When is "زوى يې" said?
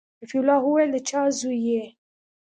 1.39-1.83